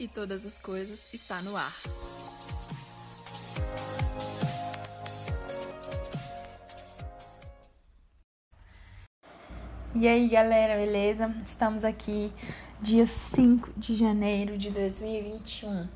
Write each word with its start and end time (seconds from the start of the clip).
e 0.00 0.08
todas 0.08 0.46
as 0.46 0.58
coisas 0.58 1.06
está 1.12 1.42
no 1.42 1.54
ar. 1.54 1.74
E 9.94 10.08
aí, 10.08 10.28
galera, 10.28 10.76
beleza? 10.76 11.34
Estamos 11.44 11.84
aqui 11.84 12.32
dia 12.80 13.04
5 13.04 13.72
de 13.76 13.94
janeiro 13.94 14.56
de 14.56 14.70
2021. 14.70 15.86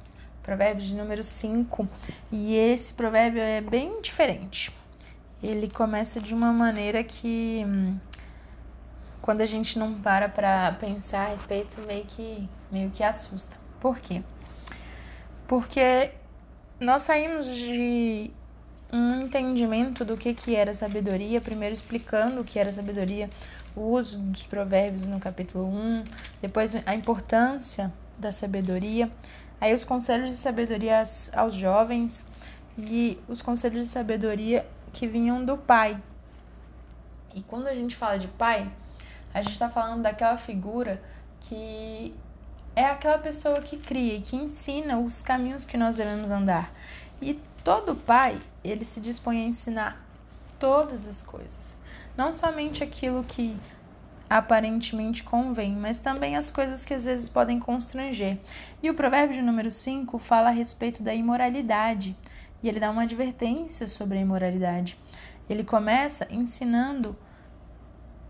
Provérbio 0.43 0.85
de 0.85 0.95
número 0.95 1.23
5. 1.23 1.89
E 2.31 2.55
esse 2.55 2.93
provérbio 2.93 3.41
é 3.41 3.63
bem 3.63 4.03
diferente. 4.03 4.71
Ele 5.43 5.71
começa 5.71 6.21
de 6.21 6.35
uma 6.35 6.53
maneira 6.53 7.03
que 7.03 7.65
hum, 7.67 7.99
quando 9.23 9.41
a 9.41 9.47
gente 9.47 9.79
não 9.79 9.95
para 9.95 10.29
para 10.29 10.73
pensar 10.73 11.29
a 11.29 11.31
respeito, 11.31 11.81
meio 11.87 12.05
que 12.05 12.47
meio 12.71 12.91
que 12.91 13.03
assusta. 13.03 13.64
Por 13.85 13.99
quê? 13.99 14.23
Porque 15.47 16.11
nós 16.81 17.03
saímos 17.03 17.45
de 17.45 18.31
um 18.91 19.21
entendimento 19.21 20.07
do 20.07 20.17
que, 20.17 20.33
que 20.33 20.57
era 20.57 20.73
sabedoria, 20.73 21.39
primeiro 21.39 21.75
explicando 21.75 22.41
o 22.41 22.45
que 22.45 22.59
era 22.59 22.73
sabedoria, 22.73 23.29
o 23.77 23.83
uso 23.83 24.19
dos 24.19 24.47
provérbios 24.47 25.03
no 25.03 25.21
capítulo 25.21 25.67
1, 25.67 26.05
depois 26.41 26.75
a 26.87 26.95
importância 26.95 27.93
da 28.19 28.33
sabedoria, 28.33 29.11
aí 29.61 29.75
os 29.75 29.85
conselhos 29.85 30.31
de 30.31 30.37
sabedoria 30.37 31.03
aos 31.35 31.53
jovens 31.53 32.27
e 32.79 33.19
os 33.29 33.43
conselhos 33.43 33.83
de 33.83 33.89
sabedoria 33.89 34.67
que 34.95 35.07
vinham 35.07 35.45
do 35.45 35.59
pai. 35.59 36.03
E 37.35 37.43
quando 37.43 37.67
a 37.67 37.75
gente 37.75 37.95
fala 37.95 38.19
de 38.19 38.29
pai, 38.29 38.67
a 39.35 39.43
gente 39.43 39.53
está 39.53 39.69
falando 39.69 40.01
daquela 40.01 40.39
figura 40.39 41.03
que 41.39 42.15
é 42.77 42.85
aquela 42.87 43.19
pessoa 43.19 43.61
que 43.61 43.77
cria 43.77 44.17
e 44.17 44.21
que 44.21 44.37
ensina 44.37 44.99
os 44.99 45.23
caminhos 45.23 45.65
que 45.65 45.77
nós 45.77 45.97
devemos 45.97 46.31
andar. 46.31 46.73
E 47.21 47.41
todo 47.63 47.95
pai, 47.95 48.39
ele 48.63 48.85
se 48.85 49.01
dispõe 49.01 49.43
a 49.43 49.47
ensinar 49.47 50.05
todas 50.59 51.07
as 51.07 51.23
coisas. 51.23 51.77
Não 52.17 52.35
somente 52.35 52.83
aquilo 52.83 53.23
que 53.25 53.57
aparentemente 54.29 55.23
convém, 55.23 55.77
mas 55.77 56.01
também 56.01 56.37
as 56.37 56.51
coisas 56.51 56.85
que 56.85 56.95
às 56.95 57.05
vezes 57.05 57.29
podem 57.29 57.61
constranger. 57.61 58.39
E 58.83 58.91
o 58.91 58.95
provérbio 58.95 59.37
de 59.37 59.43
número 59.43 59.71
5 59.71 60.19
fala 60.19 60.49
a 60.49 60.53
respeito 60.53 61.03
da 61.03 61.15
imoralidade. 61.15 62.17
E 62.63 62.69
ele 62.69 62.81
dá 62.81 62.91
uma 62.91 63.03
advertência 63.03 63.87
sobre 63.87 64.19
a 64.19 64.21
imoralidade. 64.21 64.99
Ele 65.49 65.63
começa 65.63 66.27
ensinando 66.31 67.17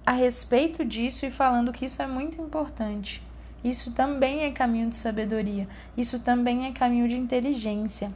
a 0.05 0.13
respeito 0.13 0.85
disso 0.85 1.25
e 1.25 1.31
falando 1.31 1.73
que 1.73 1.85
isso 1.85 2.03
é 2.03 2.07
muito 2.07 2.41
importante. 2.41 3.23
Isso 3.65 3.93
também 3.93 4.43
é 4.43 4.51
caminho 4.51 4.91
de 4.91 4.97
sabedoria, 4.97 5.67
isso 5.97 6.19
também 6.19 6.67
é 6.67 6.73
caminho 6.73 7.09
de 7.09 7.17
inteligência, 7.17 8.13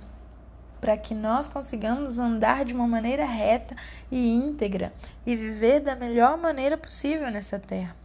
para 0.78 0.94
que 0.94 1.14
nós 1.14 1.48
consigamos 1.48 2.18
andar 2.18 2.66
de 2.66 2.74
uma 2.74 2.86
maneira 2.86 3.24
reta 3.24 3.74
e 4.10 4.30
íntegra 4.30 4.92
e 5.24 5.34
viver 5.34 5.80
da 5.80 5.96
melhor 5.96 6.36
maneira 6.36 6.76
possível 6.76 7.30
nessa 7.30 7.58
terra. 7.58 7.96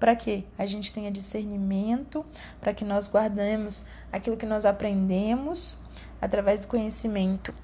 Para 0.00 0.16
que 0.16 0.44
a 0.58 0.66
gente 0.66 0.92
tenha 0.92 1.10
discernimento, 1.10 2.26
para 2.60 2.74
que 2.74 2.84
nós 2.84 3.06
guardemos 3.06 3.84
aquilo 4.12 4.36
que 4.36 4.46
nós 4.46 4.66
aprendemos 4.66 5.78
através 6.20 6.58
do 6.58 6.66
conhecimento 6.66 7.54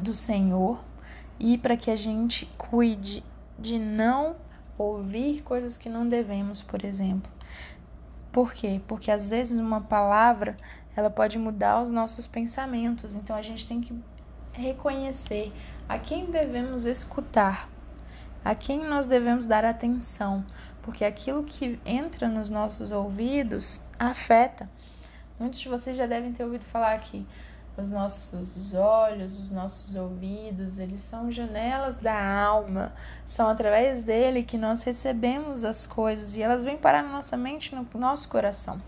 do 0.00 0.14
Senhor 0.14 0.82
e 1.38 1.58
para 1.58 1.76
que 1.76 1.90
a 1.90 1.96
gente 1.96 2.46
cuide 2.56 3.22
de 3.58 3.78
não 3.78 4.36
ouvir 4.78 5.42
coisas 5.42 5.76
que 5.76 5.88
não 5.88 6.08
devemos, 6.08 6.62
por 6.62 6.84
exemplo. 6.84 7.30
Por 8.36 8.52
quê? 8.52 8.82
Porque 8.86 9.10
às 9.10 9.30
vezes 9.30 9.56
uma 9.56 9.80
palavra 9.80 10.58
ela 10.94 11.08
pode 11.08 11.38
mudar 11.38 11.80
os 11.80 11.90
nossos 11.90 12.26
pensamentos. 12.26 13.14
Então 13.14 13.34
a 13.34 13.40
gente 13.40 13.66
tem 13.66 13.80
que 13.80 13.98
reconhecer 14.52 15.50
a 15.88 15.98
quem 15.98 16.26
devemos 16.26 16.84
escutar, 16.84 17.66
a 18.44 18.54
quem 18.54 18.84
nós 18.84 19.06
devemos 19.06 19.46
dar 19.46 19.64
atenção, 19.64 20.44
porque 20.82 21.02
aquilo 21.02 21.44
que 21.44 21.80
entra 21.86 22.28
nos 22.28 22.50
nossos 22.50 22.92
ouvidos 22.92 23.80
afeta. 23.98 24.68
Muitos 25.40 25.58
de 25.58 25.70
vocês 25.70 25.96
já 25.96 26.04
devem 26.04 26.34
ter 26.34 26.44
ouvido 26.44 26.66
falar 26.66 26.92
aqui 26.92 27.26
os 27.76 27.90
nossos 27.90 28.74
olhos, 28.74 29.38
os 29.38 29.50
nossos 29.50 29.94
ouvidos, 29.94 30.78
eles 30.78 31.00
são 31.00 31.30
janelas 31.30 31.98
da 31.98 32.44
alma. 32.44 32.92
São 33.26 33.48
através 33.48 34.02
dele 34.02 34.42
que 34.42 34.56
nós 34.56 34.82
recebemos 34.82 35.64
as 35.64 35.86
coisas 35.86 36.34
e 36.34 36.42
elas 36.42 36.64
vêm 36.64 36.78
parar 36.78 37.02
na 37.02 37.12
nossa 37.12 37.36
mente, 37.36 37.74
no 37.74 37.86
nosso 37.94 38.28
coração. 38.28 38.80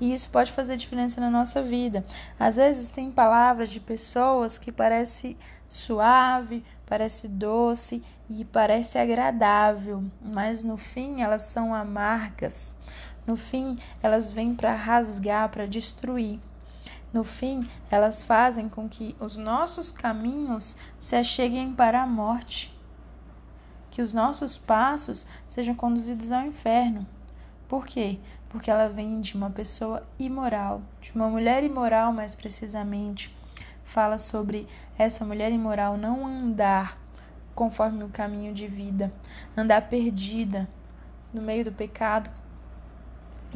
E 0.00 0.12
isso 0.12 0.30
pode 0.30 0.52
fazer 0.52 0.76
diferença 0.76 1.20
na 1.20 1.28
nossa 1.28 1.60
vida. 1.60 2.04
Às 2.38 2.56
vezes 2.56 2.88
tem 2.88 3.10
palavras 3.10 3.68
de 3.68 3.80
pessoas 3.80 4.58
que 4.58 4.70
parece 4.70 5.36
suave, 5.66 6.64
parece 6.86 7.26
doce 7.26 8.00
e 8.30 8.44
parece 8.44 8.96
agradável, 8.96 10.04
mas 10.22 10.62
no 10.62 10.76
fim 10.76 11.20
elas 11.20 11.42
são 11.42 11.74
amargas. 11.74 12.76
No 13.26 13.36
fim, 13.36 13.76
elas 14.00 14.30
vêm 14.30 14.54
para 14.54 14.72
rasgar, 14.72 15.48
para 15.48 15.66
destruir. 15.66 16.38
No 17.16 17.24
fim, 17.24 17.66
elas 17.90 18.22
fazem 18.22 18.68
com 18.68 18.86
que 18.86 19.16
os 19.18 19.38
nossos 19.38 19.90
caminhos 19.90 20.76
se 20.98 21.16
acheguem 21.16 21.72
para 21.72 22.02
a 22.02 22.06
morte, 22.06 22.78
que 23.90 24.02
os 24.02 24.12
nossos 24.12 24.58
passos 24.58 25.26
sejam 25.48 25.74
conduzidos 25.74 26.30
ao 26.30 26.44
inferno. 26.44 27.06
Por 27.66 27.86
quê? 27.86 28.18
Porque 28.50 28.70
ela 28.70 28.90
vem 28.90 29.22
de 29.22 29.34
uma 29.34 29.48
pessoa 29.48 30.06
imoral, 30.18 30.82
de 31.00 31.10
uma 31.14 31.26
mulher 31.26 31.64
imoral, 31.64 32.12
mais 32.12 32.34
precisamente. 32.34 33.34
Fala 33.82 34.18
sobre 34.18 34.68
essa 34.98 35.24
mulher 35.24 35.50
imoral 35.50 35.96
não 35.96 36.26
andar 36.26 36.98
conforme 37.54 38.04
o 38.04 38.10
caminho 38.10 38.52
de 38.52 38.68
vida, 38.68 39.10
andar 39.56 39.88
perdida 39.88 40.68
no 41.32 41.40
meio 41.40 41.64
do 41.64 41.72
pecado, 41.72 42.30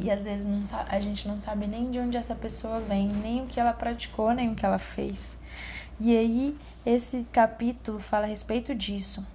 e 0.01 0.09
às 0.11 0.23
vezes 0.23 0.45
não, 0.45 0.61
a 0.87 0.99
gente 0.99 1.27
não 1.27 1.39
sabe 1.39 1.67
nem 1.67 1.91
de 1.91 1.99
onde 1.99 2.17
essa 2.17 2.35
pessoa 2.35 2.79
vem, 2.79 3.07
nem 3.07 3.41
o 3.41 3.47
que 3.47 3.59
ela 3.59 3.73
praticou, 3.73 4.33
nem 4.33 4.51
o 4.51 4.55
que 4.55 4.65
ela 4.65 4.79
fez. 4.79 5.37
E 5.99 6.17
aí, 6.17 6.57
esse 6.85 7.25
capítulo 7.31 7.99
fala 7.99 8.25
a 8.25 8.27
respeito 8.27 8.73
disso. 8.73 9.25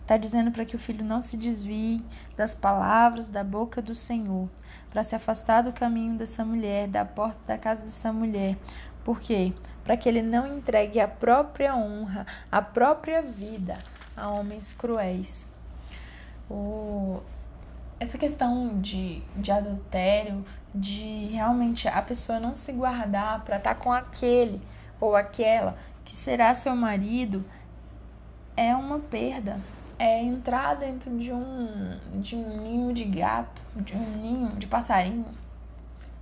Está 0.00 0.16
dizendo 0.16 0.50
para 0.50 0.64
que 0.64 0.76
o 0.76 0.78
filho 0.78 1.04
não 1.04 1.22
se 1.22 1.36
desvie 1.36 2.04
das 2.36 2.54
palavras 2.54 3.28
da 3.28 3.42
boca 3.42 3.80
do 3.80 3.94
Senhor, 3.94 4.48
para 4.90 5.02
se 5.02 5.14
afastar 5.14 5.62
do 5.62 5.72
caminho 5.72 6.16
dessa 6.16 6.44
mulher, 6.44 6.88
da 6.88 7.04
porta 7.04 7.40
da 7.46 7.58
casa 7.58 7.84
dessa 7.84 8.12
mulher. 8.12 8.56
Por 9.02 9.20
quê? 9.20 9.52
Para 9.82 9.96
que 9.96 10.08
ele 10.08 10.22
não 10.22 10.46
entregue 10.46 11.00
a 11.00 11.08
própria 11.08 11.74
honra, 11.76 12.26
a 12.50 12.60
própria 12.62 13.22
vida 13.22 13.78
a 14.16 14.28
homens 14.28 14.72
cruéis. 14.72 15.50
O, 16.48 17.20
essa 18.04 18.18
questão 18.18 18.80
de, 18.80 19.22
de 19.36 19.50
adultério, 19.50 20.44
de 20.74 21.26
realmente 21.32 21.88
a 21.88 22.00
pessoa 22.02 22.38
não 22.38 22.54
se 22.54 22.70
guardar 22.72 23.42
para 23.44 23.56
estar 23.56 23.74
tá 23.74 23.80
com 23.80 23.92
aquele 23.92 24.60
ou 25.00 25.16
aquela 25.16 25.76
que 26.04 26.14
será 26.14 26.54
seu 26.54 26.76
marido, 26.76 27.44
é 28.56 28.74
uma 28.76 28.98
perda. 28.98 29.58
É 29.98 30.22
entrar 30.22 30.74
dentro 30.74 31.16
de 31.16 31.32
um, 31.32 31.98
de 32.20 32.36
um 32.36 32.62
ninho 32.62 32.92
de 32.92 33.04
gato, 33.04 33.62
de 33.76 33.94
um 33.94 34.16
ninho 34.16 34.48
de 34.56 34.66
passarinho. 34.66 35.26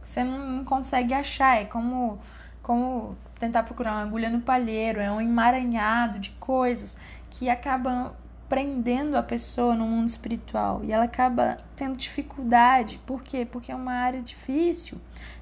Você 0.02 0.22
não 0.22 0.62
consegue 0.64 1.14
achar. 1.14 1.60
É 1.60 1.64
como, 1.64 2.18
como 2.62 3.16
tentar 3.38 3.62
procurar 3.62 3.92
uma 3.92 4.02
agulha 4.02 4.28
no 4.28 4.42
palheiro. 4.42 5.00
É 5.00 5.10
um 5.10 5.20
emaranhado 5.20 6.18
de 6.18 6.30
coisas 6.32 6.96
que 7.30 7.48
acabam 7.48 8.12
prendendo 8.52 9.16
a 9.16 9.22
pessoa 9.22 9.74
no 9.74 9.86
mundo 9.86 10.08
espiritual 10.08 10.82
e 10.84 10.92
ela 10.92 11.04
acaba 11.04 11.56
tendo 11.74 11.96
dificuldade. 11.96 13.00
Por 13.06 13.22
quê? 13.22 13.48
Porque 13.50 13.72
é 13.72 13.74
uma 13.74 13.94
área 13.94 14.20
difícil, 14.20 14.98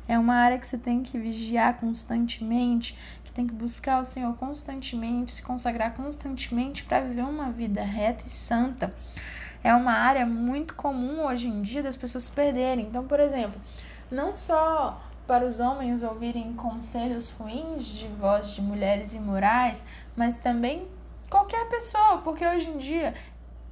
é 0.06 0.16
uma 0.16 0.36
área 0.36 0.56
que 0.56 0.64
você 0.64 0.78
tem 0.78 1.02
que 1.02 1.18
vigiar 1.18 1.78
constantemente, 1.78 2.96
que 3.24 3.32
tem 3.32 3.48
que 3.48 3.52
buscar 3.52 4.00
o 4.00 4.04
Senhor 4.04 4.32
constantemente, 4.36 5.32
se 5.32 5.42
consagrar 5.42 5.92
constantemente 5.94 6.84
para 6.84 7.00
viver 7.00 7.24
uma 7.24 7.50
vida 7.50 7.82
reta 7.82 8.22
e 8.24 8.30
santa. 8.30 8.94
É 9.64 9.74
uma 9.74 9.94
área 9.94 10.24
muito 10.24 10.76
comum 10.76 11.24
hoje 11.24 11.48
em 11.48 11.62
dia 11.62 11.82
das 11.82 11.96
pessoas 11.96 12.22
se 12.22 12.30
perderem. 12.30 12.86
Então, 12.86 13.04
por 13.08 13.18
exemplo, 13.18 13.60
não 14.08 14.36
só 14.36 15.02
para 15.26 15.44
os 15.44 15.58
homens 15.58 16.04
ouvirem 16.04 16.52
conselhos 16.52 17.30
ruins 17.30 17.86
de 17.86 18.06
voz 18.06 18.50
de 18.52 18.62
mulheres 18.62 19.14
imorais, 19.14 19.84
mas 20.14 20.38
também 20.38 20.86
qualquer 21.30 21.68
pessoa, 21.68 22.18
porque 22.18 22.44
hoje 22.44 22.68
em 22.68 22.78
dia, 22.78 23.14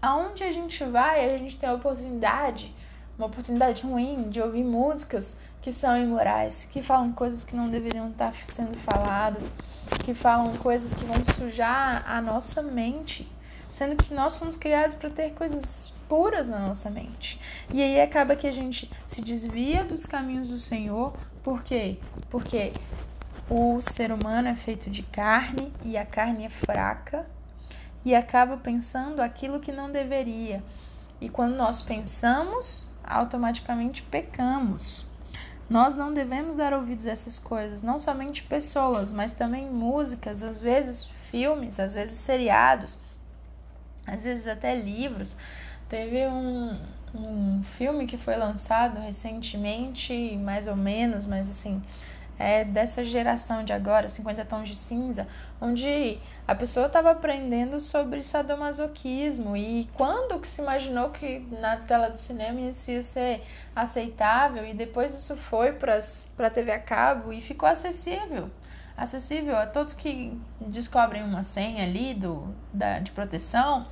aonde 0.00 0.44
a 0.44 0.52
gente 0.52 0.82
vai, 0.84 1.34
a 1.34 1.37
gente 1.37 1.58
tem 1.58 1.69
a 1.69 1.75
oportunidade, 1.75 2.72
uma 3.19 3.26
oportunidade 3.26 3.82
ruim 3.82 4.31
de 4.31 4.40
ouvir 4.40 4.62
músicas 4.62 5.37
que 5.60 5.72
são 5.72 6.00
imorais, 6.00 6.69
que 6.70 6.81
falam 6.81 7.12
coisas 7.12 7.43
que 7.43 7.56
não 7.56 7.69
deveriam 7.69 8.08
estar 8.10 8.32
sendo 8.32 8.78
faladas, 8.78 9.52
que 10.05 10.14
falam 10.14 10.56
coisas 10.56 10.94
que 10.94 11.05
vão 11.05 11.16
sujar 11.37 12.05
a 12.08 12.22
nossa 12.22 12.62
mente, 12.62 13.31
sendo 13.69 13.96
que 13.96 14.14
nós 14.14 14.37
fomos 14.37 14.56
criados 14.56 14.94
para 14.94 15.11
ter 15.11 15.34
coisas 15.34 15.93
puras 16.08 16.49
na 16.49 16.61
nossa 16.61 16.88
mente. 16.88 17.40
E 17.75 17.82
aí 17.82 18.00
acaba 18.00 18.37
que 18.37 18.46
a 18.46 18.52
gente 18.52 18.90
se 19.04 19.20
desvia 19.20 19.84
dos 19.84 20.06
caminhos 20.06 20.49
do 20.49 20.58
Senhor. 20.58 21.12
Por 21.43 21.62
quê? 21.62 21.99
Porque 22.31 22.72
o 23.50 23.81
ser 23.81 24.12
humano 24.12 24.49
é 24.49 24.54
feito 24.54 24.88
de 24.88 25.02
carne 25.02 25.72
e 25.84 25.99
a 25.99 26.06
carne 26.06 26.46
é 26.46 26.49
fraca 26.49 27.26
e 28.04 28.14
acaba 28.14 28.56
pensando 28.56 29.20
aquilo 29.20 29.60
que 29.60 29.72
não 29.72 29.90
deveria. 29.90 30.62
E 31.20 31.28
quando 31.28 31.54
nós 31.56 31.82
pensamos, 31.82 32.86
automaticamente 33.02 34.02
pecamos. 34.02 35.06
Nós 35.68 35.94
não 35.94 36.14
devemos 36.14 36.54
dar 36.54 36.72
ouvidos 36.72 37.06
a 37.06 37.10
essas 37.10 37.38
coisas, 37.38 37.82
não 37.82 38.00
somente 38.00 38.42
pessoas, 38.42 39.12
mas 39.12 39.32
também 39.32 39.68
músicas, 39.68 40.42
às 40.42 40.60
vezes 40.60 41.04
filmes, 41.30 41.78
às 41.78 41.94
vezes 41.94 42.16
seriados, 42.16 42.96
às 44.06 44.24
vezes 44.24 44.46
até 44.46 44.74
livros. 44.74 45.36
Teve 45.88 46.26
um, 46.26 46.74
um 47.14 47.62
filme 47.76 48.06
que 48.06 48.16
foi 48.16 48.36
lançado 48.36 48.98
recentemente, 49.00 50.38
mais 50.42 50.66
ou 50.66 50.76
menos, 50.76 51.26
mas 51.26 51.50
assim, 51.50 51.82
é 52.38 52.64
dessa 52.64 53.02
geração 53.02 53.64
de 53.64 53.73
agora, 53.73 54.08
50 54.08 54.44
tons 54.44 54.69
de 54.69 54.76
cinza, 54.76 55.26
onde 55.61 56.19
a 56.46 56.55
pessoa 56.55 56.87
estava 56.87 57.11
aprendendo 57.11 57.81
sobre 57.81 58.23
sadomasoquismo 58.23 59.56
e 59.56 59.88
quando 59.94 60.38
que 60.40 60.46
se 60.46 60.62
imaginou 60.62 61.11
que 61.11 61.40
na 61.61 61.76
tela 61.79 62.08
do 62.08 62.17
cinema 62.17 62.61
isso 62.61 62.90
ia 62.90 63.02
ser 63.02 63.43
aceitável 63.75 64.64
e 64.64 64.73
depois 64.73 65.12
isso 65.12 65.37
foi 65.37 65.73
para 65.73 65.99
a 66.38 66.50
TV 66.50 66.70
a 66.70 66.79
cabo 66.79 67.32
e 67.32 67.40
ficou 67.40 67.69
acessível. 67.69 68.49
Acessível 68.96 69.56
a 69.56 69.67
todos 69.67 69.94
que 69.94 70.37
descobrem 70.61 71.23
uma 71.23 71.43
senha 71.43 71.85
ali 71.85 72.14
do, 72.14 72.55
da, 72.73 72.99
de 72.99 73.11
proteção. 73.12 73.87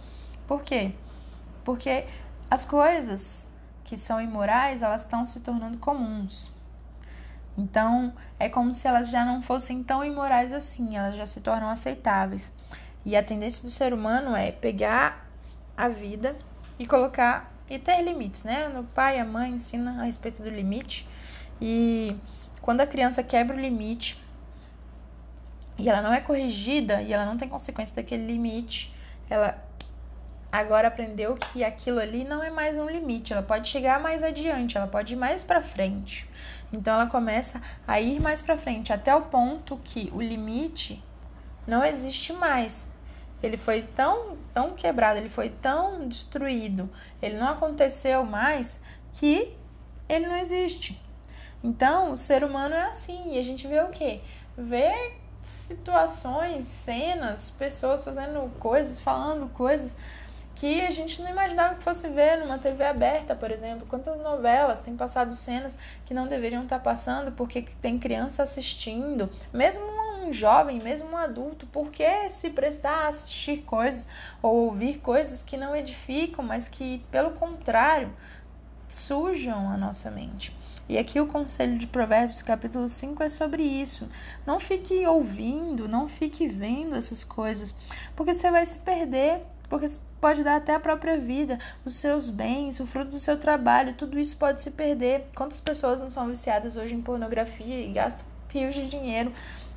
Por 0.47 0.63
quê? 0.63 0.93
Porque 1.65 2.05
as 2.51 2.65
coisas 2.65 3.51
que 3.85 3.97
são 3.97 4.21
imorais, 4.21 4.83
elas 4.83 5.03
estão 5.03 5.25
se 5.25 5.41
tornando 5.41 5.79
comuns. 5.79 6.56
Então, 7.56 8.12
é 8.38 8.49
como 8.49 8.75
se 8.75 8.87
elas 8.87 9.08
já 9.08 9.25
não 9.25 9.43
fossem 9.43 9.82
tão 9.82 10.05
imorais 10.05 10.53
assim, 10.53 10.97
elas 10.97 11.17
já 11.17 11.25
se 11.25 11.41
tornam 11.41 11.70
aceitáveis. 11.70 12.53
E 13.05 13.17
a 13.17 13.23
tendência 13.23 13.62
do 13.62 13.70
ser 13.70 13.94
humano 13.94 14.37
é 14.37 14.53
pegar 14.53 15.26
a 15.76 15.88
vida 15.88 16.37
e 16.79 16.87
colocar 16.87 17.53
e 17.69 17.79
ter 17.79 18.03
limites, 18.03 18.44
né? 18.44 18.69
O 18.79 18.85
pai 18.85 19.19
a 19.19 19.25
mãe 19.25 19.53
ensinam 19.53 20.00
a 20.00 20.05
respeito 20.05 20.43
do 20.43 20.50
limite. 20.50 21.08
E 21.61 22.17
quando 22.61 22.81
a 22.81 22.87
criança 22.87 23.23
quebra 23.23 23.56
o 23.56 23.61
limite 23.61 24.23
e 25.79 25.88
ela 25.88 26.02
não 26.02 26.12
é 26.12 26.20
corrigida 26.20 27.02
e 27.02 27.12
ela 27.12 27.25
não 27.25 27.37
tem 27.37 27.49
consequência 27.49 27.94
daquele 27.94 28.26
limite, 28.26 28.94
ela 29.29 29.66
agora 30.61 30.88
aprendeu 30.88 31.35
que 31.35 31.62
aquilo 31.62 32.00
ali 32.00 32.25
não 32.25 32.43
é 32.43 32.50
mais 32.50 32.79
um 32.79 32.88
limite, 32.88 33.32
ela 33.32 33.43
pode 33.43 33.69
chegar 33.69 34.00
mais 34.00 34.23
adiante, 34.23 34.76
ela 34.76 34.87
pode 34.87 35.14
ir 35.14 35.17
mais 35.17 35.44
para 35.44 35.61
frente. 35.61 36.29
Então 36.73 36.94
ela 36.94 37.06
começa 37.06 37.61
a 37.87 38.00
ir 38.00 38.20
mais 38.20 38.41
para 38.41 38.56
frente 38.56 38.93
até 38.93 39.14
o 39.14 39.23
ponto 39.23 39.76
que 39.85 40.11
o 40.14 40.20
limite 40.20 41.03
não 41.67 41.85
existe 41.85 42.32
mais. 42.32 42.88
Ele 43.43 43.56
foi 43.56 43.82
tão, 43.82 44.38
tão 44.55 44.73
quebrado, 44.73 45.19
ele 45.19 45.29
foi 45.29 45.50
tão 45.50 46.08
destruído, 46.08 46.88
ele 47.20 47.37
não 47.37 47.49
aconteceu 47.49 48.25
mais 48.25 48.81
que 49.12 49.55
ele 50.09 50.26
não 50.26 50.37
existe. 50.37 51.00
Então, 51.62 52.12
o 52.12 52.17
ser 52.17 52.44
humano 52.44 52.75
é 52.75 52.87
assim, 52.87 53.35
e 53.35 53.38
a 53.38 53.43
gente 53.43 53.67
vê 53.67 53.81
o 53.81 53.88
quê? 53.88 54.20
Vê 54.56 55.12
situações, 55.43 56.67
cenas, 56.67 57.50
pessoas 57.50 58.05
fazendo 58.05 58.50
coisas, 58.59 58.99
falando 58.99 59.49
coisas 59.49 59.97
que 60.56 60.81
a 60.81 60.91
gente 60.91 61.20
não 61.23 61.31
imaginava 61.31 61.75
que 61.75 61.82
fosse 61.82 62.08
ver 62.08 62.38
numa 62.38 62.58
TV 62.58 62.82
aberta, 62.85 63.35
por 63.35 63.50
exemplo. 63.50 63.87
Quantas 63.87 64.19
novelas 64.20 64.81
têm 64.81 64.97
passado 64.97 65.37
cenas 65.37 65.79
que 66.06 66.14
não 66.14 66.26
deveriam 66.26 66.62
estar 66.62 66.79
passando 66.81 67.31
porque 67.32 67.62
tem 67.81 67.99
criança 67.99 68.43
assistindo, 68.43 69.31
mesmo 69.53 69.85
um 69.85 70.32
jovem, 70.32 70.81
mesmo 70.81 71.11
um 71.11 71.17
adulto, 71.17 71.67
por 71.67 71.91
que 71.91 72.31
se 72.31 72.50
prestar 72.50 73.05
a 73.05 73.08
assistir 73.08 73.58
coisas 73.58 74.08
ou 74.43 74.64
ouvir 74.64 74.99
coisas 74.99 75.43
que 75.43 75.58
não 75.58 75.76
edificam, 75.76 76.43
mas 76.43 76.69
que, 76.69 77.05
pelo 77.11 77.32
contrário, 77.32 78.11
sujam 78.88 79.70
a 79.70 79.76
nossa 79.76 80.11
mente? 80.11 80.56
E 80.88 80.97
aqui 80.97 81.20
o 81.20 81.26
conselho 81.26 81.76
de 81.76 81.87
Provérbios, 81.87 82.43
capítulo 82.43 82.88
5, 82.88 83.23
é 83.23 83.29
sobre 83.29 83.62
isso. 83.62 84.09
Não 84.47 84.59
fique 84.59 85.06
ouvindo, 85.06 85.88
não 85.88 86.09
fique 86.09 86.49
vendo 86.49 86.94
essas 86.94 87.25
coisas, 87.25 87.75
porque 88.14 88.32
você 88.32 88.50
vai 88.50 88.64
se 88.64 88.79
perder 88.79 89.43
porque 89.69 89.87
pode 90.21 90.43
dar 90.43 90.57
até 90.57 90.75
a 90.75 90.81
própria 90.81 91.19
vida, 91.19 91.59
os 91.85 91.95
seus 91.95 92.31
bens, 92.31 92.81
o 92.81 92.87
fruto 92.87 93.13
do 93.13 93.21
seu 93.21 93.39
trabalho, 93.39 93.95
tudo 93.95 94.19
isso 94.19 94.37
pode 94.37 94.61
se 94.61 94.71
perder. 94.71 95.29
Quantas 95.35 95.61
pessoas 95.61 96.01
não 96.01 96.11
são 96.11 96.29
viciadas 96.29 96.77
hoje 96.77 96.95
em 96.95 97.03
pornografia 97.03 97.81
e 97.81 97.93
gastam 97.93 98.27
rios 98.49 98.75
de 98.75 98.89
dinheiro 98.89 99.33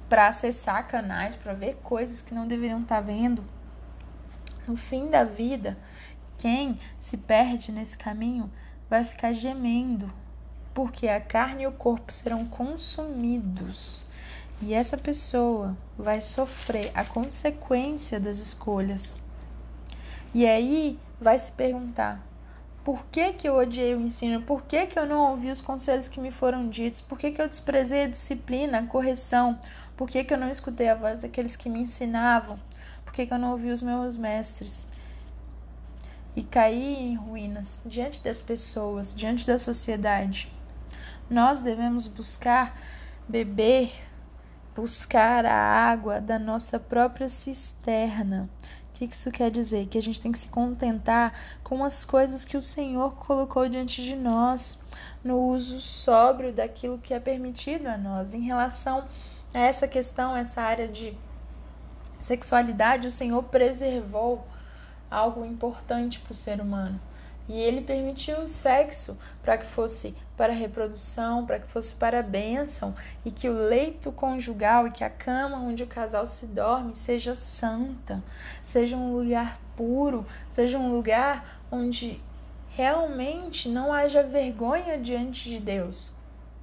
para 0.08 0.28
acessar 0.28 0.88
canais, 0.88 1.36
para 1.36 1.54
ver 1.54 1.76
coisas 1.84 2.22
que 2.22 2.34
não 2.34 2.48
deveriam 2.48 2.82
estar 2.82 2.96
tá 2.96 3.02
vendo? 3.02 3.44
No 4.68 4.76
fim 4.76 5.10
da 5.10 5.24
vida, 5.24 5.78
quem 6.38 6.80
se 6.98 7.18
perde 7.18 7.72
nesse 7.72 7.98
caminho 7.98 8.50
vai 8.90 9.04
ficar 9.04 9.34
gemendo, 9.34 10.12
porque 10.74 11.08
a 11.08 11.20
carne 11.20 11.64
e 11.64 11.68
o 11.68 11.72
corpo 11.72 12.12
serão 12.12 12.46
consumidos. 12.46 14.04
E 14.62 14.74
essa 14.74 14.98
pessoa 14.98 15.78
vai 15.98 16.22
sofrer 16.22 16.92
a 16.94 17.06
consequência 17.06 18.20
das 18.20 18.40
escolhas. 18.40 19.16
E 20.34 20.46
aí 20.46 21.00
vai 21.20 21.38
se 21.40 21.52
perguntar: 21.52 22.24
por 22.84 23.06
que, 23.06 23.34
que 23.34 23.48
eu 23.48 23.56
odiei 23.56 23.94
o 23.96 24.02
ensino? 24.02 24.42
Por 24.42 24.64
que, 24.64 24.88
que 24.88 24.98
eu 24.98 25.06
não 25.06 25.32
ouvi 25.32 25.50
os 25.52 25.62
conselhos 25.62 26.08
que 26.08 26.20
me 26.20 26.32
foram 26.32 26.70
ditos? 26.70 27.02
Por 27.02 27.18
que, 27.18 27.32
que 27.32 27.42
eu 27.42 27.48
desprezei 27.48 28.04
a 28.04 28.08
disciplina, 28.08 28.80
a 28.80 28.86
correção? 28.86 29.60
Por 29.98 30.10
que, 30.10 30.24
que 30.24 30.34
eu 30.34 30.38
não 30.38 30.50
escutei 30.50 30.90
a 30.90 30.96
voz 30.96 31.20
daqueles 31.20 31.56
que 31.56 31.70
me 31.70 31.80
ensinavam? 31.80 32.58
Por 33.04 33.14
que, 33.14 33.26
que 33.26 33.34
eu 33.34 33.40
não 33.40 33.52
ouvi 33.52 33.70
os 33.70 33.82
meus 33.82 34.16
mestres? 34.16 34.86
E 36.36 36.44
caí 36.44 36.96
em 36.96 37.16
ruínas 37.16 37.82
diante 37.86 38.24
das 38.24 38.40
pessoas, 38.40 39.14
diante 39.14 39.46
da 39.46 39.58
sociedade. 39.58 40.52
Nós 41.30 41.62
devemos 41.62 42.08
buscar 42.08 42.80
beber, 43.28 43.92
buscar 44.76 45.46
a 45.46 45.54
água 45.54 46.22
da 46.22 46.40
nossa 46.40 46.80
própria 46.80 47.28
cisterna 47.28 48.50
que 49.08 49.16
isso 49.16 49.32
quer 49.32 49.50
dizer? 49.50 49.88
Que 49.88 49.98
a 49.98 50.02
gente 50.02 50.20
tem 50.20 50.32
que 50.32 50.38
se 50.38 50.50
contentar 50.50 51.34
com 51.64 51.84
as 51.84 52.04
coisas 52.04 52.44
que 52.44 52.58
o 52.58 52.62
Senhor 52.62 53.16
colocou 53.16 53.68
diante 53.70 54.04
de 54.04 54.16
nós, 54.16 54.80
no 55.24 55.38
uso 55.38 55.80
sóbrio 55.80 56.52
daquilo 56.52 56.98
que 56.98 57.14
é 57.14 57.20
permitido 57.20 57.88
a 57.88 57.98
nós. 57.98 58.34
Em 58.34 58.42
relação 58.42 59.06
a 59.54 59.60
essa 59.60 59.88
questão, 59.88 60.36
essa 60.36 60.62
área 60.62 60.88
de 60.88 61.18
sexualidade, 62.20 63.08
o 63.08 63.12
Senhor 63.12 63.44
preservou 63.44 64.46
algo 65.10 65.46
importante 65.46 66.20
para 66.20 66.32
o 66.32 66.36
ser 66.36 66.60
humano. 66.60 67.00
E 67.50 67.60
ele 67.60 67.82
permitiu 67.82 68.42
o 68.42 68.48
sexo 68.48 69.18
para 69.42 69.58
que 69.58 69.66
fosse 69.66 70.16
para 70.38 70.54
reprodução, 70.54 71.48
para 71.48 71.58
que 71.58 71.68
fosse 71.68 71.96
para 71.96 72.22
bênção, 72.22 72.96
e 73.26 73.32
que 73.32 73.50
o 73.50 73.54
leito 73.54 74.12
conjugal 74.12 74.86
e 74.86 74.92
que 74.92 75.04
a 75.04 75.10
cama 75.10 75.58
onde 75.58 75.84
o 75.84 75.88
casal 75.88 76.28
se 76.28 76.46
dorme 76.46 76.96
seja 76.96 77.34
santa, 77.34 78.24
seja 78.62 78.96
um 78.96 79.16
lugar 79.16 79.60
puro, 79.76 80.28
seja 80.48 80.78
um 80.78 80.94
lugar 80.94 81.60
onde 81.72 82.22
realmente 82.70 83.68
não 83.68 83.92
haja 83.92 84.22
vergonha 84.22 85.00
diante 85.00 85.50
de 85.50 85.60
Deus, 85.60 86.14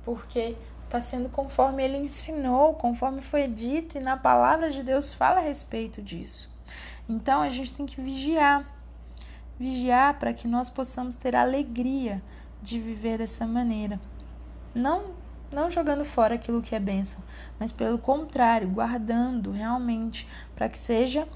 porque 0.04 0.56
está 0.84 1.00
sendo 1.00 1.28
conforme 1.28 1.82
ele 1.82 1.96
ensinou, 1.96 2.74
conforme 2.74 3.22
foi 3.22 3.48
dito, 3.48 3.98
e 3.98 4.00
na 4.00 4.16
palavra 4.16 4.70
de 4.70 4.84
Deus 4.84 5.12
fala 5.12 5.38
a 5.38 5.42
respeito 5.42 6.00
disso. 6.00 6.48
Então 7.08 7.42
a 7.42 7.48
gente 7.48 7.74
tem 7.74 7.84
que 7.84 8.00
vigiar 8.00 8.75
vigiar 9.58 10.18
para 10.18 10.32
que 10.32 10.46
nós 10.46 10.68
possamos 10.68 11.16
ter 11.16 11.34
alegria 11.34 12.22
de 12.62 12.80
viver 12.80 13.18
dessa 13.18 13.46
maneira. 13.46 14.00
Não, 14.74 15.14
não 15.50 15.70
jogando 15.70 16.04
fora 16.04 16.34
aquilo 16.34 16.62
que 16.62 16.74
é 16.74 16.80
bênção, 16.80 17.20
mas 17.58 17.72
pelo 17.72 17.98
contrário, 17.98 18.68
guardando 18.68 19.50
realmente 19.50 20.28
para 20.54 20.68
que 20.68 20.78
seja 20.78 21.26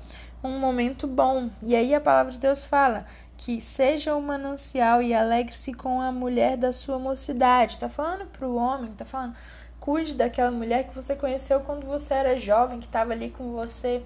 um 0.43 0.59
momento 0.59 1.07
bom. 1.07 1.51
E 1.63 1.75
aí 1.75 1.95
a 1.95 2.01
palavra 2.01 2.33
de 2.33 2.39
Deus 2.39 2.65
fala 2.65 3.07
que 3.37 3.61
seja 3.61 4.15
um 4.15 4.21
manancial 4.21 5.01
e 5.01 5.15
alegre-se 5.15 5.73
com 5.73 6.01
a 6.01 6.13
mulher 6.13 6.59
da 6.59 6.73
sua 6.73 6.99
mocidade. 6.99 7.75
Está 7.75 7.89
falando 7.89 8.27
para 8.27 8.47
o 8.47 8.57
homem, 8.57 8.91
está 8.91 9.05
falando, 9.05 9.35
cuide 9.79 10.15
daquela 10.15 10.51
mulher 10.51 10.89
que 10.89 10.95
você 10.95 11.17
conheceu 11.17 11.61
quando 11.61 11.87
você 11.87 12.13
era 12.13 12.37
jovem, 12.37 12.81
que 12.81 12.87
estava 12.87 13.13
ali 13.13 13.31
com 13.31 13.53
você 13.53 14.03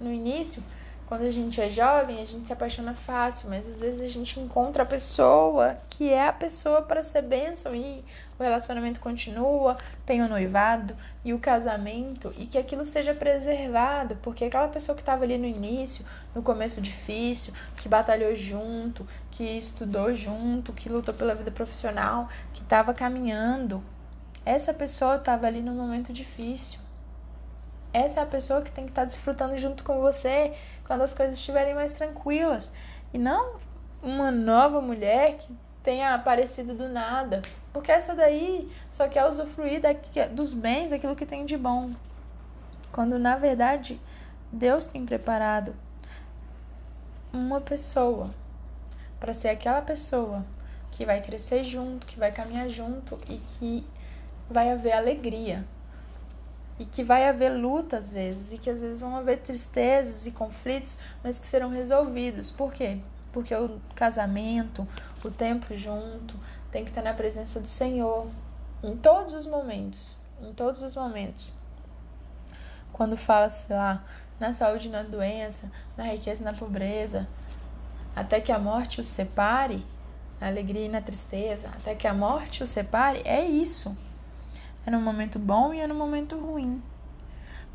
no 0.00 0.12
início 0.12 0.62
quando 1.08 1.22
a 1.22 1.30
gente 1.30 1.58
é 1.58 1.70
jovem, 1.70 2.20
a 2.20 2.24
gente 2.26 2.46
se 2.46 2.52
apaixona 2.52 2.92
fácil, 2.92 3.48
mas 3.48 3.66
às 3.66 3.78
vezes 3.78 4.02
a 4.02 4.08
gente 4.08 4.38
encontra 4.38 4.82
a 4.82 4.86
pessoa 4.86 5.78
que 5.88 6.12
é 6.12 6.28
a 6.28 6.32
pessoa 6.34 6.82
para 6.82 7.02
ser 7.02 7.22
bênção 7.22 7.74
e 7.74 8.04
o 8.38 8.42
relacionamento 8.42 9.00
continua, 9.00 9.78
tem 10.04 10.20
o 10.20 10.28
noivado 10.28 10.94
e 11.24 11.32
o 11.32 11.38
casamento 11.38 12.34
e 12.36 12.44
que 12.44 12.58
aquilo 12.58 12.84
seja 12.84 13.14
preservado, 13.14 14.16
porque 14.16 14.44
aquela 14.44 14.68
pessoa 14.68 14.94
que 14.94 15.00
estava 15.00 15.24
ali 15.24 15.38
no 15.38 15.46
início, 15.46 16.04
no 16.34 16.42
começo 16.42 16.78
difícil, 16.78 17.54
que 17.78 17.88
batalhou 17.88 18.36
junto, 18.36 19.08
que 19.30 19.44
estudou 19.44 20.14
junto, 20.14 20.74
que 20.74 20.90
lutou 20.90 21.14
pela 21.14 21.34
vida 21.34 21.50
profissional, 21.50 22.28
que 22.52 22.60
estava 22.60 22.92
caminhando, 22.92 23.82
essa 24.44 24.74
pessoa 24.74 25.16
estava 25.16 25.46
ali 25.46 25.62
no 25.62 25.72
momento 25.72 26.12
difícil 26.12 26.78
essa 27.92 28.20
é 28.20 28.22
a 28.22 28.26
pessoa 28.26 28.62
que 28.62 28.70
tem 28.70 28.84
que 28.84 28.90
estar 28.90 29.02
tá 29.02 29.06
desfrutando 29.06 29.56
junto 29.56 29.82
com 29.82 30.00
você 30.00 30.52
quando 30.86 31.02
as 31.02 31.14
coisas 31.14 31.38
estiverem 31.38 31.74
mais 31.74 31.92
tranquilas. 31.92 32.72
E 33.12 33.18
não 33.18 33.56
uma 34.02 34.30
nova 34.30 34.80
mulher 34.80 35.38
que 35.38 35.54
tenha 35.82 36.14
aparecido 36.14 36.74
do 36.74 36.88
nada. 36.88 37.42
Porque 37.72 37.90
essa 37.90 38.14
daí 38.14 38.70
só 38.90 39.08
quer 39.08 39.26
usufruir 39.26 39.80
daqui, 39.80 40.24
dos 40.26 40.52
bens, 40.52 40.90
daquilo 40.90 41.16
que 41.16 41.26
tem 41.26 41.44
de 41.44 41.56
bom. 41.56 41.92
Quando 42.92 43.18
na 43.18 43.36
verdade 43.36 44.00
Deus 44.52 44.86
tem 44.86 45.04
preparado 45.04 45.74
uma 47.32 47.60
pessoa 47.60 48.30
para 49.20 49.34
ser 49.34 49.48
aquela 49.48 49.82
pessoa 49.82 50.44
que 50.90 51.04
vai 51.04 51.20
crescer 51.20 51.64
junto, 51.64 52.06
que 52.06 52.18
vai 52.18 52.32
caminhar 52.32 52.68
junto 52.68 53.18
e 53.28 53.36
que 53.38 53.86
vai 54.48 54.70
haver 54.70 54.92
alegria 54.92 55.64
e 56.78 56.84
que 56.84 57.02
vai 57.02 57.28
haver 57.28 57.50
luta 57.50 57.96
às 57.96 58.10
vezes, 58.10 58.52
e 58.52 58.58
que 58.58 58.70
às 58.70 58.80
vezes 58.80 59.00
vão 59.00 59.16
haver 59.16 59.38
tristezas 59.38 60.26
e 60.26 60.30
conflitos, 60.30 60.98
mas 61.22 61.38
que 61.38 61.46
serão 61.46 61.70
resolvidos. 61.70 62.50
Por 62.50 62.72
quê? 62.72 62.98
Porque 63.32 63.54
o 63.54 63.80
casamento, 63.94 64.86
o 65.24 65.30
tempo 65.30 65.74
junto, 65.74 66.34
tem 66.70 66.84
que 66.84 66.90
estar 66.90 67.02
na 67.02 67.14
presença 67.14 67.60
do 67.60 67.68
Senhor 67.68 68.26
em 68.82 68.96
todos 68.96 69.34
os 69.34 69.46
momentos, 69.46 70.16
em 70.40 70.52
todos 70.52 70.82
os 70.82 70.94
momentos. 70.94 71.52
Quando 72.92 73.16
fala, 73.16 73.50
sei 73.50 73.76
lá, 73.76 74.04
na 74.38 74.52
saúde 74.52 74.88
na 74.88 75.02
doença, 75.02 75.70
na 75.96 76.04
riqueza 76.04 76.44
na 76.44 76.52
pobreza, 76.52 77.26
até 78.14 78.40
que 78.40 78.52
a 78.52 78.58
morte 78.58 79.00
os 79.00 79.06
separe, 79.06 79.84
na 80.40 80.46
alegria 80.46 80.86
e 80.86 80.88
na 80.88 81.00
tristeza, 81.00 81.68
até 81.68 81.94
que 81.94 82.06
a 82.06 82.14
morte 82.14 82.62
os 82.62 82.70
separe, 82.70 83.20
é 83.24 83.44
isso. 83.44 83.96
É 84.88 84.90
no 84.90 85.02
momento 85.02 85.38
bom 85.38 85.74
e 85.74 85.80
é 85.80 85.86
no 85.86 85.94
momento 85.94 86.34
ruim. 86.38 86.82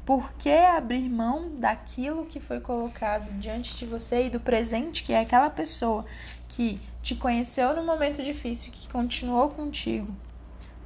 Por 0.03 0.33
que 0.33 0.49
abrir 0.49 1.07
mão 1.07 1.51
daquilo 1.59 2.25
que 2.25 2.39
foi 2.39 2.59
colocado 2.59 3.31
diante 3.33 3.77
de 3.77 3.85
você 3.85 4.25
e 4.25 4.29
do 4.31 4.39
presente 4.39 5.03
que 5.03 5.13
é 5.13 5.19
aquela 5.19 5.51
pessoa 5.51 6.07
que 6.49 6.81
te 7.03 7.13
conheceu 7.13 7.75
no 7.75 7.83
momento 7.83 8.23
difícil, 8.23 8.71
que 8.71 8.89
continuou 8.89 9.49
contigo, 9.49 10.11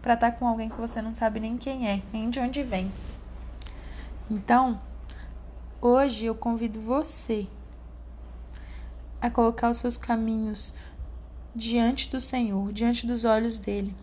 para 0.02 0.16
estar 0.16 0.32
tá 0.32 0.38
com 0.38 0.46
alguém 0.46 0.68
que 0.68 0.76
você 0.76 1.02
não 1.02 1.16
sabe 1.16 1.40
nem 1.40 1.58
quem 1.58 1.90
é, 1.90 2.02
nem 2.12 2.30
de 2.30 2.42
onde 2.42 2.62
vem? 2.62 2.92
Então, 4.30 4.82
hoje 5.82 6.26
eu 6.26 6.36
convido 6.36 6.82
você 6.82 7.48
a 9.22 9.30
colocar 9.30 9.70
os 9.70 9.78
seus 9.78 9.96
caminhos 9.96 10.74
diante 11.56 12.12
do 12.12 12.20
Senhor, 12.20 12.74
diante 12.74 13.08
dos 13.08 13.24
olhos 13.24 13.58
dele 13.58 13.96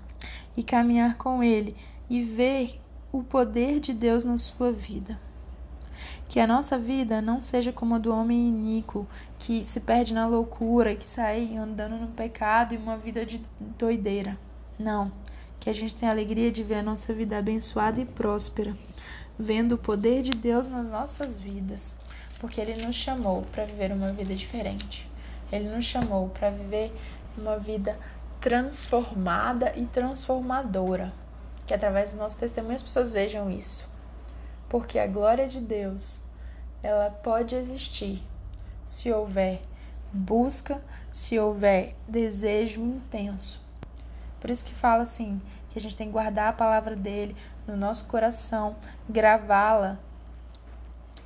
e 0.56 0.62
caminhar 0.62 1.18
com 1.18 1.42
ele 1.42 1.76
e 2.08 2.22
ver 2.22 2.80
o 3.12 3.22
poder 3.22 3.80
de 3.80 3.92
Deus 3.92 4.24
na 4.24 4.36
sua 4.36 4.72
vida. 4.72 5.18
Que 6.28 6.40
a 6.40 6.46
nossa 6.46 6.76
vida 6.76 7.22
não 7.22 7.40
seja 7.40 7.72
como 7.72 7.94
a 7.94 7.98
do 7.98 8.12
homem 8.12 8.48
iníquo, 8.48 9.06
que 9.38 9.62
se 9.62 9.78
perde 9.80 10.12
na 10.12 10.26
loucura, 10.26 10.96
que 10.96 11.08
sai 11.08 11.56
andando 11.56 11.96
no 11.96 12.08
pecado 12.08 12.74
e 12.74 12.76
uma 12.76 12.96
vida 12.96 13.24
de 13.24 13.40
doideira. 13.78 14.36
Não. 14.78 15.12
Que 15.60 15.70
a 15.70 15.72
gente 15.72 15.94
tenha 15.94 16.10
a 16.10 16.14
alegria 16.14 16.50
de 16.50 16.62
ver 16.62 16.76
a 16.76 16.82
nossa 16.82 17.14
vida 17.14 17.38
abençoada 17.38 18.00
e 18.00 18.04
próspera, 18.04 18.76
vendo 19.38 19.76
o 19.76 19.78
poder 19.78 20.22
de 20.22 20.32
Deus 20.32 20.66
nas 20.66 20.90
nossas 20.90 21.38
vidas, 21.38 21.94
porque 22.40 22.60
Ele 22.60 22.84
nos 22.84 22.96
chamou 22.96 23.42
para 23.52 23.64
viver 23.64 23.92
uma 23.92 24.12
vida 24.12 24.34
diferente. 24.34 25.08
Ele 25.52 25.68
nos 25.68 25.84
chamou 25.84 26.28
para 26.30 26.50
viver 26.50 26.92
uma 27.38 27.58
vida 27.58 27.98
transformada 28.40 29.72
e 29.76 29.86
transformadora 29.86 31.23
que 31.66 31.74
através 31.74 32.12
do 32.12 32.18
nosso 32.18 32.38
testemunho 32.38 32.74
as 32.74 32.82
pessoas 32.82 33.12
vejam 33.12 33.50
isso. 33.50 33.88
Porque 34.68 34.98
a 34.98 35.06
glória 35.06 35.48
de 35.48 35.60
Deus, 35.60 36.22
ela 36.82 37.10
pode 37.10 37.54
existir 37.54 38.22
se 38.84 39.10
houver 39.10 39.62
busca, 40.12 40.80
se 41.10 41.38
houver 41.38 41.94
desejo 42.06 42.80
intenso. 42.80 43.60
Por 44.40 44.50
isso 44.50 44.64
que 44.64 44.74
fala 44.74 45.02
assim, 45.02 45.40
que 45.70 45.78
a 45.78 45.82
gente 45.82 45.96
tem 45.96 46.06
que 46.06 46.12
guardar 46.12 46.48
a 46.48 46.52
palavra 46.52 46.94
dele 46.94 47.36
no 47.66 47.76
nosso 47.76 48.04
coração, 48.04 48.76
gravá-la 49.08 49.98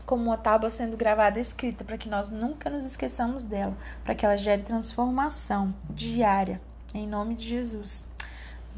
como 0.06 0.24
uma 0.24 0.38
tábua 0.38 0.70
sendo 0.70 0.96
gravada 0.96 1.38
escrita, 1.38 1.84
para 1.84 1.98
que 1.98 2.08
nós 2.08 2.30
nunca 2.30 2.70
nos 2.70 2.82
esqueçamos 2.82 3.44
dela, 3.44 3.76
para 4.04 4.14
que 4.14 4.24
ela 4.24 4.38
gere 4.38 4.62
transformação 4.62 5.74
diária. 5.90 6.60
Em 6.94 7.06
nome 7.06 7.34
de 7.34 7.46
Jesus. 7.46 8.06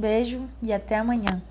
Beijo 0.01 0.49
e 0.63 0.73
até 0.73 0.97
amanhã. 0.97 1.43